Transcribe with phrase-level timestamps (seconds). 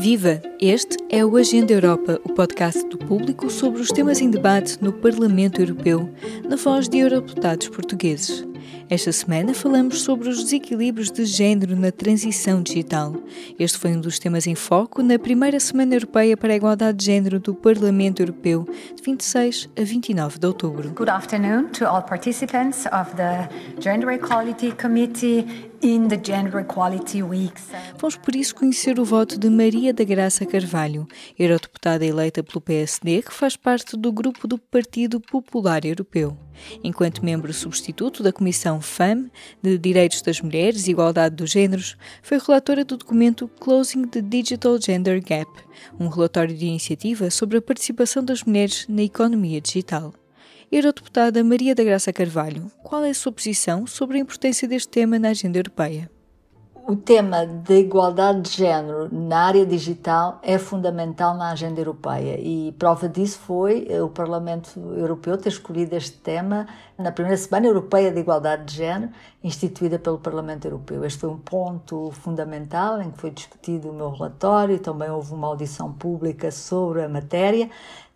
[0.00, 0.40] Viva!
[0.60, 4.92] Este é o Agenda Europa, o podcast do público sobre os temas em debate no
[4.92, 6.08] Parlamento Europeu,
[6.48, 8.46] na voz de eurodeputados portugueses.
[8.90, 13.14] Esta semana falamos sobre os desequilíbrios de género na transição digital.
[13.58, 17.04] Este foi um dos temas em foco na primeira Semana Europeia para a Igualdade de
[17.04, 18.66] Género do Parlamento Europeu,
[18.96, 20.90] de 26 a 29 de outubro.
[20.90, 23.48] Good afternoon to all participants of the
[23.78, 27.68] Gender Equality Committee in the Gender Equality Weeks.
[27.98, 31.06] Vamos por isso conhecer o voto de Maria da Graça Carvalho,
[31.38, 36.36] eurodeputada eleita pelo PSD, que faz parte do grupo do Partido Popular Europeu.
[36.82, 39.30] Enquanto membro substituto da Comissão FAM
[39.62, 44.80] de Direitos das Mulheres e Igualdade dos Gêneros, foi relatora do documento Closing the Digital
[44.80, 45.50] Gender Gap,
[45.98, 50.12] um relatório de iniciativa sobre a participação das mulheres na economia digital.
[50.70, 55.18] Eurodeputada Maria da Graça Carvalho, qual é a sua posição sobre a importância deste tema
[55.18, 56.10] na agenda europeia?
[56.90, 62.72] O tema da igualdade de género na área digital é fundamental na agenda europeia e
[62.78, 68.10] prova disso foi eh, o Parlamento Europeu ter escolhido este tema na primeira Semana Europeia
[68.10, 69.12] de Igualdade de Género,
[69.44, 71.04] instituída pelo Parlamento Europeu.
[71.04, 75.46] Este foi um ponto fundamental em que foi discutido o meu relatório, também houve uma
[75.46, 77.68] audição pública sobre a matéria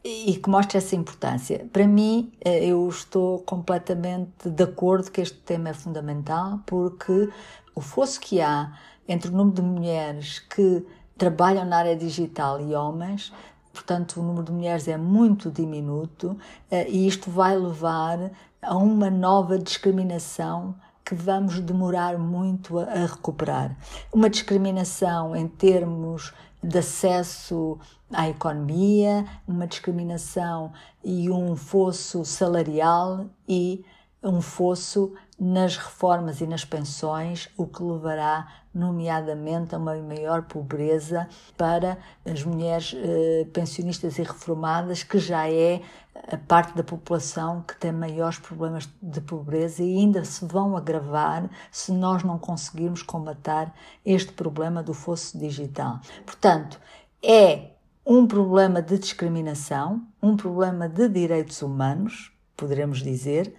[0.05, 1.67] e que mostra essa importância.
[1.73, 7.29] Para mim, eh, eu estou completamente de acordo que este tema é fundamental, porque
[7.75, 8.73] o fosso que há
[9.09, 10.85] entre o número de mulheres que
[11.17, 13.33] trabalham na área digital e homens,
[13.73, 16.37] portanto, o número de mulheres é muito diminuto,
[16.71, 23.77] eh, e isto vai levar a uma nova discriminação que vamos demorar muito a, recuperar.
[24.13, 27.79] Uma discriminação em termos de acesso
[28.13, 33.85] à economia, uma discriminação e um fosso salarial e
[34.23, 41.29] um fosso nas reformas e nas pensões, o que levará, nomeadamente, a uma maior pobreza
[41.57, 45.83] para as mulheres eh, pensionistas e reformadas, que já é
[46.15, 51.49] a parte da população que tem maiores problemas de pobreza e ainda se vão agravar
[51.71, 53.73] se nós não conseguirmos combater
[54.05, 56.01] este problema do fosso digital.
[56.25, 56.81] Portanto,
[57.23, 57.71] é
[58.05, 63.55] um problema de discriminação, um problema de direitos humanos, poderemos dizer,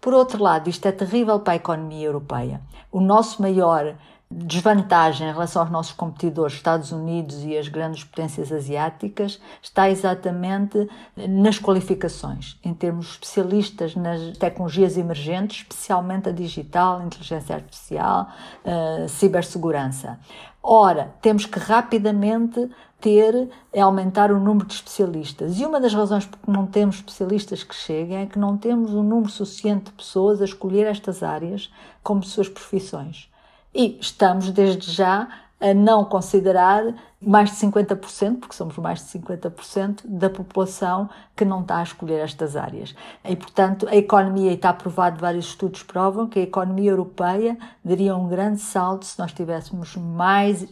[0.00, 2.62] por outro lado, isto é terrível para a economia europeia.
[2.90, 3.96] O nosso maior
[4.30, 10.88] desvantagem em relação aos nossos competidores, Estados Unidos e as grandes potências asiáticas, está exatamente
[11.16, 18.28] nas qualificações, em termos especialistas nas tecnologias emergentes, especialmente a digital, inteligência artificial,
[18.64, 20.20] a cibersegurança.
[20.62, 22.70] Ora, temos que rapidamente
[23.00, 25.58] ter é aumentar o número de especialistas.
[25.58, 28.92] E uma das razões por que não temos especialistas que cheguem é que não temos
[28.92, 33.29] um número suficiente de pessoas a escolher estas áreas como suas profissões.
[33.74, 35.28] E estamos desde já
[35.60, 36.82] a não considerar
[37.20, 42.20] mais de 50%, porque somos mais de 50% da população que não está a escolher
[42.20, 42.94] estas áreas.
[43.22, 48.16] E, portanto, a economia, e está provado, vários estudos provam que a economia europeia daria
[48.16, 50.66] um grande salto se nós tivéssemos mais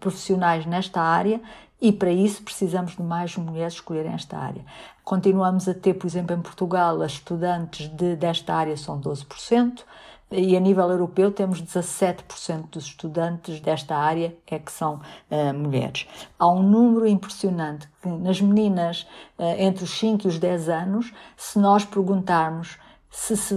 [0.00, 1.38] profissionais nesta área
[1.80, 4.64] e para isso precisamos de mais mulheres escolherem esta área.
[5.04, 9.82] Continuamos a ter, por exemplo, em Portugal, as estudantes de, desta área são 12%,
[10.30, 16.06] e a nível europeu temos 17% dos estudantes desta área é que são uh, mulheres.
[16.38, 19.06] Há um número impressionante que nas meninas
[19.38, 22.78] uh, entre os 5 e os 10 anos, se nós perguntarmos
[23.10, 23.54] se se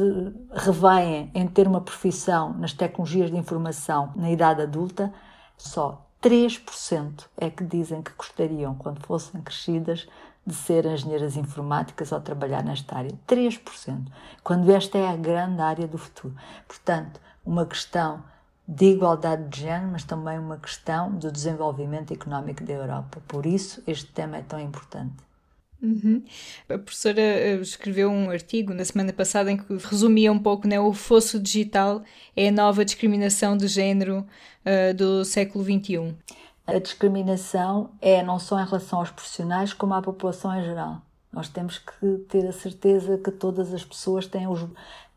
[0.51, 5.13] revêem em ter uma profissão nas tecnologias de informação na idade adulta,
[5.55, 10.07] só 3% é que dizem que gostariam, quando fossem crescidas,
[10.45, 13.11] de ser engenheiras informáticas ou trabalhar nesta área.
[13.27, 14.05] 3%.
[14.43, 16.35] Quando esta é a grande área do futuro.
[16.67, 18.23] Portanto, uma questão
[18.67, 23.21] de igualdade de género, mas também uma questão do desenvolvimento económico da Europa.
[23.27, 25.15] Por isso, este tema é tão importante.
[25.81, 26.23] Uhum.
[26.69, 30.79] A professora eh, escreveu um artigo na semana passada em que resumia um pouco né,
[30.79, 32.01] o fosso digital
[32.37, 34.25] é a nova discriminação de género
[34.65, 36.15] uh, do século XXI.
[36.65, 41.01] A discriminação é não só em relação aos profissionais, como à população em geral.
[41.31, 44.65] Nós temos que ter a certeza que todas as pessoas têm os,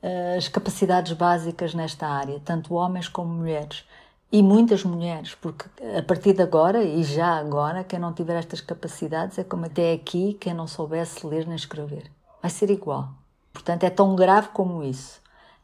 [0.03, 3.85] eh, as capacidades básicas nesta área, tanto homens como mulheres.
[4.33, 5.67] E muitas mulheres, porque
[5.97, 9.93] a partir de agora, e já agora, quem não tiver estas capacidades é como até
[9.93, 12.11] aqui quem não soubesse ler nem escrever.
[12.43, 13.11] Vai ser igual.
[13.53, 15.21] Portanto, é tão grave como isso.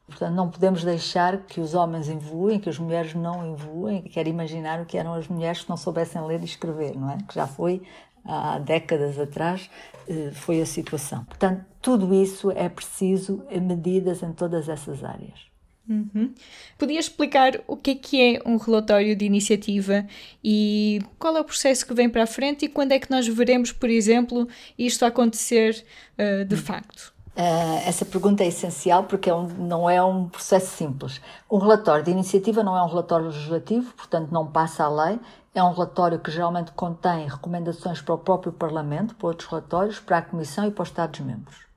[0.07, 4.03] Portanto, não podemos deixar que os homens evoluem, que as mulheres não evoluem.
[4.03, 7.19] Quero imaginar o que eram as mulheres que não soubessem ler e escrever, não é?
[7.27, 7.83] Que já foi
[8.25, 9.71] há décadas atrás,
[10.09, 11.25] eh, foi a situação.
[11.25, 15.53] Portanto, tudo isso é preciso medidas em todas essas áreas.
[15.89, 16.33] Uhum.
[16.79, 20.07] Podia explicar o que é que é um relatório de iniciativa
[20.43, 23.27] e qual é o processo que vem para a frente e quando é que nós
[23.27, 25.85] veremos, por exemplo, isto acontecer
[26.19, 27.12] uh, de facto?
[27.35, 31.21] Uh, essa pergunta é essencial porque é um, não é um processo simples.
[31.51, 35.19] Um relatório de iniciativa não é um relatório legislativo, portanto não passa a lei.
[35.55, 40.19] É um relatório que geralmente contém recomendações para o próprio Parlamento, para outros relatórios, para
[40.19, 41.72] a Comissão e para os Estados-membros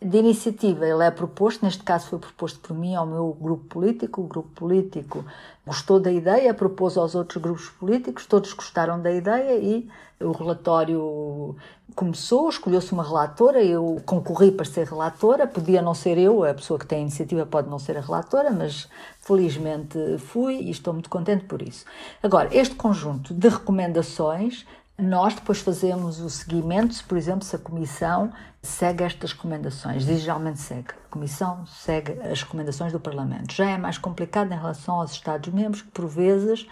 [0.00, 0.86] de iniciativa.
[0.86, 4.48] Ele é proposto, neste caso foi proposto por mim ao meu grupo político, o grupo
[4.54, 5.24] político
[5.66, 9.88] gostou da ideia, propôs aos outros grupos políticos, todos gostaram da ideia e
[10.20, 11.56] o relatório
[11.94, 16.78] começou, escolheu-se uma relatora, eu concorri para ser relatora, podia não ser eu, a pessoa
[16.78, 18.88] que tem a iniciativa pode não ser a relatora, mas
[19.20, 21.84] felizmente fui e estou muito contente por isso.
[22.22, 24.66] Agora, este conjunto de recomendações
[24.98, 30.20] nós depois fazemos o seguimento, se, por exemplo, se a Comissão segue estas recomendações, diz
[30.20, 30.90] geralmente segue.
[30.90, 33.54] A Comissão segue as recomendações do Parlamento.
[33.54, 36.66] Já é mais complicado em relação aos Estados-membros, que por vezes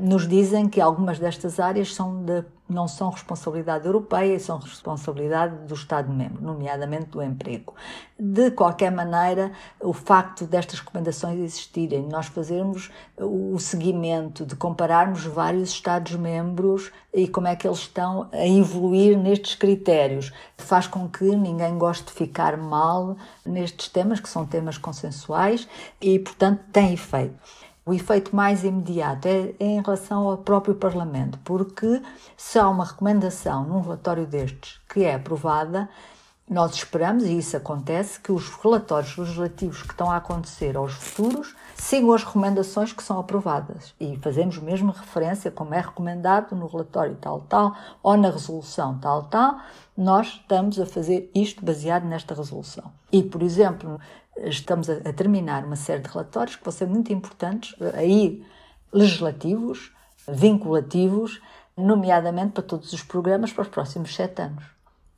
[0.00, 5.74] nos dizem que algumas destas áreas são de, não são responsabilidade europeia, são responsabilidade do
[5.74, 7.74] Estado-membro, nomeadamente do emprego.
[8.18, 15.70] De qualquer maneira, o facto destas recomendações existirem, nós fazermos o seguimento, de compararmos vários
[15.70, 21.76] Estados-membros e como é que eles estão a evoluir nestes critérios, faz com que ninguém
[21.76, 25.68] goste de ficar mal nestes temas, que são temas consensuais
[26.00, 27.34] e, portanto, tem efeito.
[27.84, 32.02] O efeito mais imediato é, é, em relação ao próprio Parlamento, porque
[32.36, 35.88] se há uma recomendação num relatório destes que é aprovada,
[36.50, 41.54] nós esperamos, e isso acontece, que os relatórios legislativos que estão a acontecer aos futuros
[41.76, 43.94] sigam as recomendações que são aprovadas.
[44.00, 49.22] E fazemos mesmo referência, como é recomendado no relatório tal, tal, ou na resolução tal,
[49.22, 49.60] tal,
[49.96, 52.90] nós estamos a fazer isto baseado nesta resolução.
[53.12, 54.00] E, por exemplo,
[54.44, 58.44] estamos a, a, terminar uma série de relatórios que vão ser muito importantes, aí
[58.92, 59.92] legislativos,
[60.28, 61.40] vinculativos,
[61.76, 64.64] nomeadamente para todos os programas para os próximos sete anos.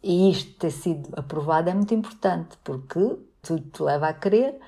[0.03, 4.59] E isto ter sido aprovado é muito importante, porque tudo te leva a crer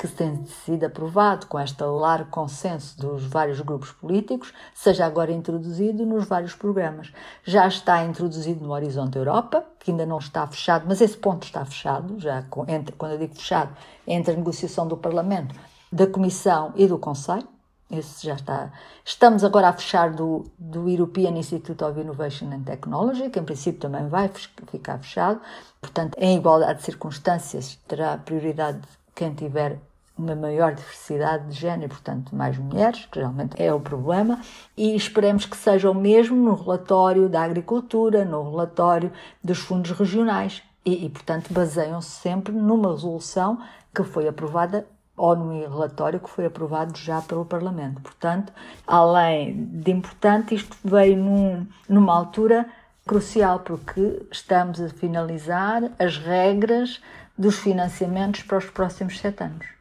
[0.00, 6.06] que tem sido aprovado com este largo consenso dos vários grupos políticos, seja agora introduzido
[6.06, 7.12] nos vários programas.
[7.44, 11.66] Já está introduzido no Horizonte Europa, que ainda não está fechado, mas esse ponto está
[11.66, 13.76] fechado, já entre, quando eu digo fechado,
[14.06, 15.54] entre a negociação do Parlamento,
[15.92, 17.46] da Comissão e do Conselho.
[17.90, 18.72] Esse já está.
[19.04, 23.80] Estamos agora a fechar do, do European Institute of Innovation and Technology, que em princípio
[23.80, 24.30] também vai
[24.70, 25.42] ficar fechado.
[25.78, 28.80] Portanto, em igualdade de circunstâncias, terá prioridade
[29.14, 29.78] quem tiver
[30.16, 34.40] uma maior diversidade de género, portanto, mais mulheres, que geralmente é o problema,
[34.76, 39.10] e esperemos que seja o mesmo no relatório da agricultura, no relatório
[39.42, 43.58] dos fundos regionais, e, e portanto, baseiam-se sempre numa resolução
[43.94, 44.86] que foi aprovada
[45.16, 48.00] ou num relatório que foi aprovado já pelo Parlamento.
[48.00, 48.52] Portanto,
[48.86, 52.66] além de importante, isto veio num, numa altura
[53.06, 57.02] crucial, porque estamos a finalizar as regras
[57.36, 59.79] dos financiamentos para os próximos sete anos.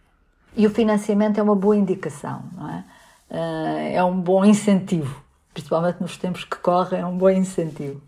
[0.60, 2.84] E o financiamento é uma boa indicação, não é?
[3.30, 5.24] Eh, é um bom incentivo,
[5.54, 8.02] principalmente nos tempos que correm, é um bom incentivo.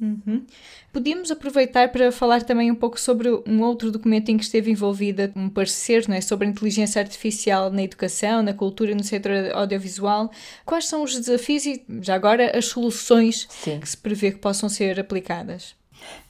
[0.00, 0.46] Uhum.
[0.92, 5.32] Podíamos aproveitar para falar também um pouco sobre um outro documento em que esteve envolvida
[5.34, 9.32] um parecer não é, sobre a inteligência artificial na educação, na cultura e no setor
[9.52, 10.30] audiovisual.
[10.64, 13.80] Quais são os desafios e, já agora, as soluções Sim.
[13.80, 15.74] que se prevê que possam ser aplicadas?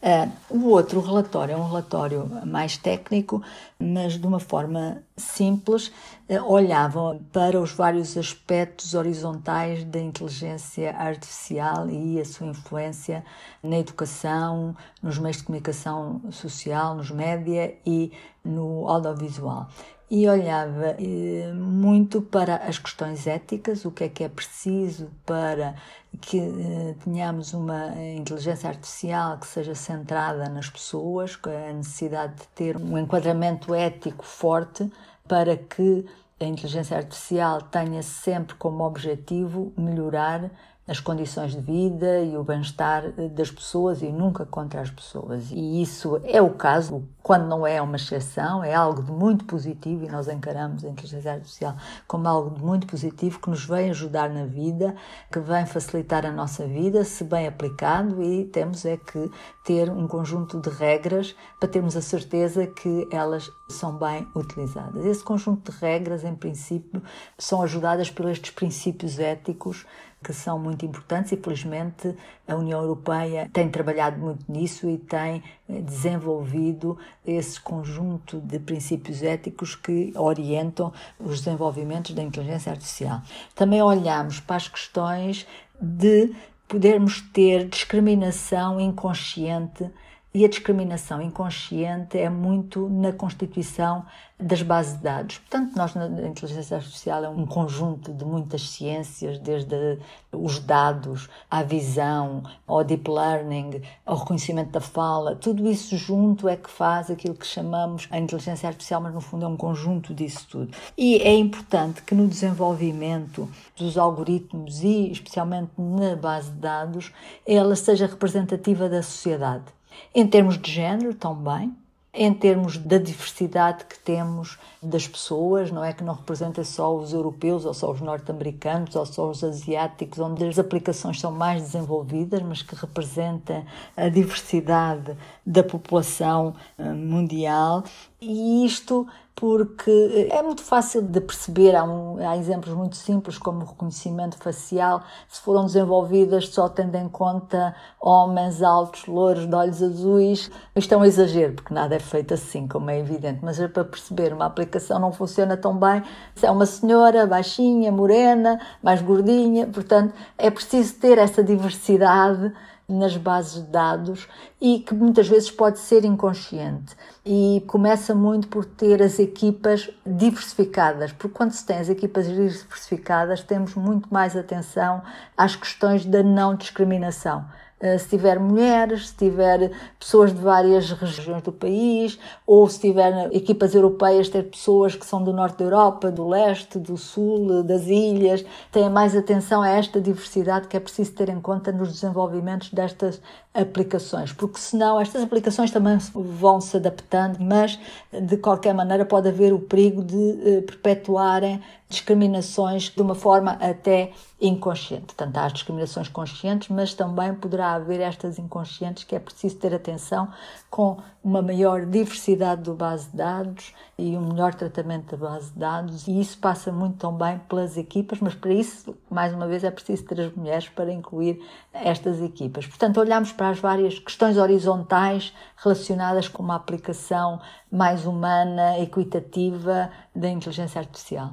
[0.03, 3.43] Uh, o outro relatório é um relatório mais técnico,
[3.79, 5.89] mas de uma forma simples,
[6.29, 13.25] uh, olhavam para os vários aspectos horizontais da inteligência artificial e a sua influência
[13.63, 18.13] na educação, nos meios de comunicação social, nos média e
[18.45, 19.69] no audiovisual
[20.11, 25.75] e olhava eh, muito para as questões éticas, o que é que é preciso para
[26.21, 32.77] que eh, tenhamos uma inteligência artificial que seja centrada nas pessoas, a necessidade de ter
[32.77, 34.91] um enquadramento ético forte
[35.27, 36.07] para que
[36.39, 40.51] a inteligência artificial tenha sempre como objetivo melhorar
[40.89, 45.51] as condições de vida e o bem-estar das pessoas e nunca contra as pessoas.
[45.51, 50.05] E isso é o caso, quando não é uma exceção, é algo de muito positivo
[50.05, 51.77] e nós encaramos a inteligência artificial
[52.07, 54.95] como algo de muito positivo que nos vem ajudar na vida,
[55.31, 59.31] que vem facilitar a nossa vida, se bem aplicado, e temos é que
[59.65, 65.05] ter um conjunto de regras para termos a certeza que elas são bem utilizadas.
[65.05, 67.03] Esse conjunto de regras, em princípio,
[67.37, 69.85] são ajudadas estes princípios éticos
[70.27, 72.13] que são muito importantes e, felizmente,
[72.49, 79.23] a União Europeia tem trabalhado muito nisso e tem eh, desenvolvido esse conjunto de princípios
[79.23, 83.23] éticos que orientam os desenvolvimentos da inteligência artificial.
[83.55, 85.47] Também olhamos para as questões
[85.81, 86.35] de
[86.67, 89.89] podermos ter discriminação inconsciente
[90.35, 94.05] e a discriminação inconsciente é muito na constituição
[94.39, 95.39] das bases de dados.
[95.39, 99.99] Portanto, nós na inteligência artificial é um conjunto de muitas ciências, desde
[100.31, 106.57] os dados, à visão, ao deep learning, ao reconhecimento da fala, tudo isso junto é
[106.57, 110.47] que faz aquilo que chamamos a inteligência artificial, mas no fundo é um conjunto disso
[110.51, 110.71] tudo.
[110.99, 117.11] E é importante que no desenvolvimento dos algoritmos e especialmente na base de dados,
[117.47, 119.76] ela seja representativa da sociedade.
[120.15, 121.75] Em termos de género, também,
[122.17, 127.13] em termos da diversidade que temos das pessoas, não é que não representa só os
[127.13, 132.43] europeus ou só os norte-americanos ou só os asiáticos, onde as aplicações são mais desenvolvidas,
[132.43, 137.85] mas que representa a diversidade da população eh, mundial.
[138.19, 143.61] E isto porque é muito fácil de perceber, há, um, há, exemplos muito simples como
[143.61, 149.83] o reconhecimento facial, se foram desenvolvidas só tendo em conta homens altos, louros, de olhos
[149.83, 153.69] azuis, isto é um exagero, porque nada é feito assim, como é evidente, mas é
[153.69, 156.03] para perceber, uma aplicação não funciona tão bem.
[156.35, 162.55] Se é uma senhora baixinha, morena, mais gordinha, portanto é preciso ter essa diversidade
[162.89, 164.29] nas bases de dados
[164.61, 166.95] e que muitas vezes pode ser inconsciente.
[167.25, 173.43] E começa muito por ter as equipas diversificadas, porque quando se tem as equipas diversificadas,
[173.43, 175.03] temos muito mais atenção
[175.37, 177.45] às questões da não discriminação.
[177.79, 183.29] Eh, se tiver mulheres, se tiver pessoas de várias regiões do país, ou se tiver
[183.35, 187.87] equipas europeias, ter pessoas que são do norte da Europa, do leste, do sul, das
[187.87, 192.71] ilhas, tenha mais atenção a esta diversidade que é preciso ter em conta nos desenvolvimentos
[192.73, 193.21] destas
[193.57, 197.79] aplicações, porque senão estas aplicações também vão se adaptando, mas
[198.13, 204.13] de qualquer maneira pode haver o perigo de eh, perpetuarem discriminações de uma forma até
[204.41, 205.07] inconsciente.
[205.07, 209.73] Portanto, há as discriminações conscientes, mas também poderá haver estas inconscientes que é preciso ter
[209.73, 210.29] atenção
[210.69, 215.59] com uma maior diversidade do base de dados e um melhor tratamento da base de
[215.59, 216.07] dados.
[216.07, 220.05] E isso passa muito também pelas equipas, mas para isso, mais uma vez, é preciso
[220.05, 221.43] ter as mulheres para incluir
[221.73, 222.65] estas equipas.
[222.69, 227.41] Portanto, olhamos para as várias questões horizontais relacionadas com uma aplicação
[227.73, 231.33] mais humana, equitativa da inteligência artificial.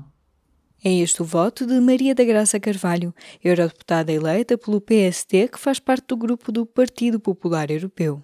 [0.83, 5.79] É este o voto de Maria da Graça Carvalho, eurodeputada eleita pelo PSD, que faz
[5.79, 8.23] parte do grupo do Partido Popular Europeu.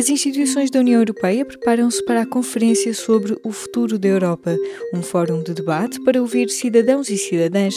[0.00, 4.56] As instituições da União Europeia preparam-se para a Conferência sobre o Futuro da Europa,
[4.94, 7.74] um fórum de debate para ouvir cidadãos e cidadãs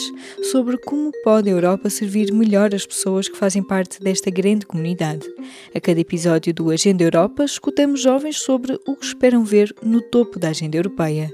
[0.50, 5.28] sobre como pode a Europa servir melhor as pessoas que fazem parte desta grande comunidade.
[5.74, 10.38] A cada episódio do Agenda Europa, escutamos jovens sobre o que esperam ver no topo
[10.38, 11.30] da agenda europeia.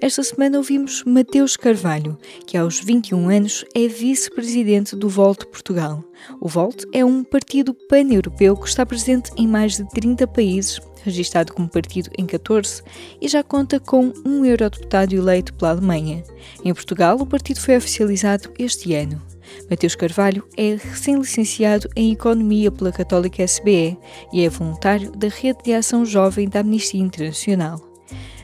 [0.00, 6.02] Esta semana ouvimos Mateus Carvalho, que aos 21 anos é vice-presidente do Volt Portugal.
[6.40, 11.52] O Volt é um partido pan-europeu que está presente em mais de 30 países, registado
[11.52, 12.82] como partido em 14,
[13.20, 16.24] e já conta com um eurodeputado eleito pela Alemanha.
[16.64, 19.22] Em Portugal, o partido foi oficializado este ano.
[19.68, 23.98] Mateus Carvalho é recém-licenciado em Economia pela Católica SBE
[24.32, 27.91] e é voluntário da Rede de Ação Jovem da Amnistia Internacional.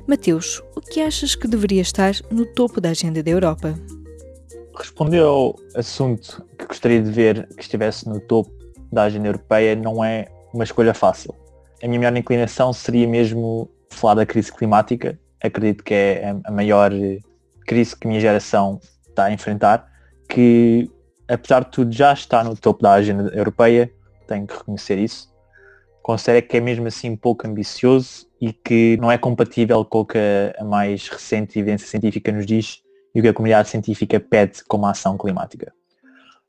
[0.08, 3.74] Mateus, o que achas que deveria estar no topo da agenda da Europa?
[4.74, 8.50] Responder ao assunto que gostaria de ver que estivesse no topo
[8.90, 10.24] da agenda europeia não é
[10.54, 11.34] uma escolha fácil.
[11.82, 15.20] A minha melhor inclinação seria mesmo falar da crise climática.
[15.42, 16.90] Acredito que é a maior
[17.66, 19.92] crise que a minha geração está a enfrentar,
[20.26, 20.90] que
[21.28, 23.92] apesar de tudo já está no topo da agenda europeia,
[24.26, 25.28] tenho que reconhecer isso.
[26.08, 30.18] Considero que é mesmo assim pouco ambicioso e que não é compatível com o que
[30.58, 32.80] a mais recente evidência científica nos diz
[33.14, 35.70] e o que a comunidade científica pede como ação climática.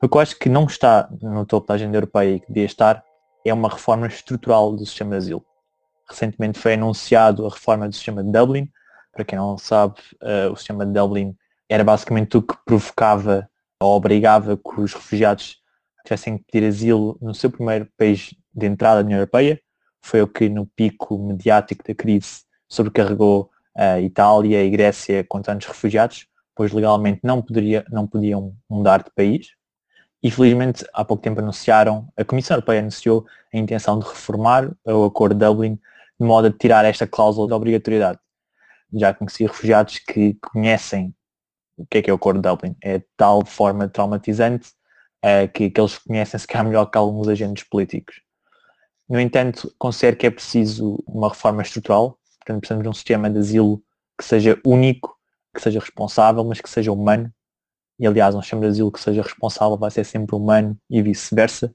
[0.01, 2.63] O que eu acho que não está no topo da agenda europeia e que devia
[2.63, 3.04] estar
[3.46, 5.46] é uma reforma estrutural do sistema de asilo.
[6.10, 8.66] Recentemente foi anunciado a reforma do sistema de Dublin.
[9.12, 11.36] Para quem não sabe, uh, o sistema de Dublin
[11.68, 13.46] era basicamente o que provocava
[13.78, 15.58] ou obrigava que os refugiados
[16.06, 19.60] tivessem que pedir asilo no seu primeiro país de entrada na União Europeia.
[20.01, 25.68] Foi o que no pico mediático da crise sobrecarregou a Itália e Grécia com tantos
[25.68, 29.51] refugiados, pois legalmente não, poderia, não podiam mudar de país.
[30.22, 35.06] E felizmente há pouco tempo anunciaram, a Comissão Europeia anunciou a intenção de reformar o
[35.06, 35.79] Acordo de Dublin
[36.20, 38.20] de modo a tirar esta cláusula de obrigatoriedade.
[38.94, 41.15] Já conheci refugiados que conhecem
[41.77, 42.75] o que é que é o Acordo de Dublin.
[42.82, 44.72] É de tal forma traumatizante
[45.22, 48.22] é, que, que eles conhecem se calhar melhor que alguns agentes políticos.
[49.10, 53.39] No entanto, considero que é preciso uma reforma estrutural, portanto precisamos de um sistema de
[53.39, 53.82] asilo
[54.16, 55.18] que seja único,
[55.56, 57.34] que seja responsável, mas que seja humano.
[57.98, 61.74] E aliás, um sistema de asilo que seja responsável vai ser sempre humano e vice-versa,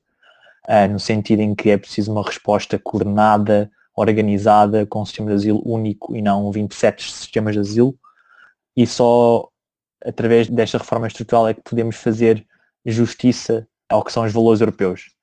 [0.68, 5.36] uh, no sentido em que é preciso uma resposta coordenada, organizada, com um sistema de
[5.36, 7.98] asilo único e não 27 sistemas de asilo.
[8.76, 9.48] E só
[10.04, 12.46] através desta reforma estrutural é que podemos fazer
[12.86, 15.13] justiça ao que são os valores europeus.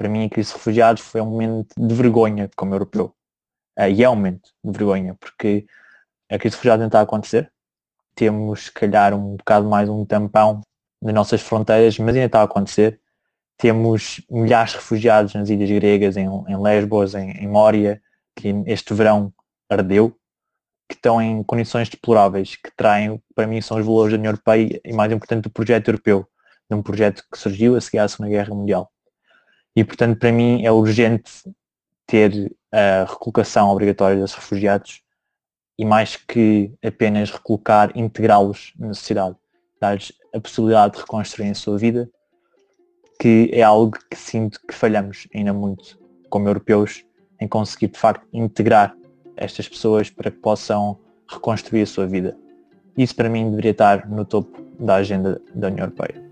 [0.00, 3.14] Para mim, a crise de refugiados foi um momento de vergonha como europeu.
[3.78, 5.66] Uh, e é um momento de vergonha, porque
[6.30, 7.52] a crise de refugiados não está a acontecer.
[8.14, 10.62] Temos, se calhar, um bocado mais um tampão
[11.02, 12.98] nas nossas fronteiras, mas ainda está a acontecer.
[13.58, 18.00] Temos milhares de refugiados nas ilhas gregas, em, em Lesbos, em, em Mória,
[18.34, 19.30] que este verão
[19.68, 20.16] ardeu,
[20.88, 24.80] que estão em condições deploráveis, que traem, para mim, são os valores da União Europeia
[24.82, 26.26] e, mais importante, do projeto europeu,
[26.70, 28.90] de um projeto que surgiu a seguir à Segunda Guerra Mundial.
[29.74, 31.32] E, portanto, para mim é urgente
[32.06, 35.02] ter a recolocação obrigatória dos refugiados
[35.78, 39.36] e mais que apenas recolocar, integrá-los na sociedade,
[39.80, 42.10] dar-lhes a possibilidade de reconstruir a sua vida,
[43.18, 45.98] que é algo que sinto que falhamos ainda muito
[46.28, 47.04] como europeus
[47.40, 48.94] em conseguir de facto integrar
[49.36, 52.36] estas pessoas para que possam reconstruir a sua vida.
[52.96, 56.29] Isso para mim deveria estar no topo da agenda da União Europeia.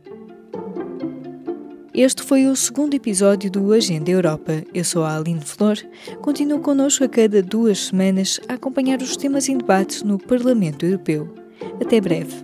[2.01, 4.63] Este foi o segundo episódio do Agenda Europa.
[4.73, 5.77] Eu sou a Aline Flor.
[6.23, 11.35] Continue connosco a cada duas semanas a acompanhar os temas em debate no Parlamento Europeu.
[11.83, 12.37] Até breve.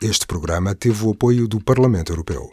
[0.00, 2.48] Este programa teve o apoio do Parlamento Europeu.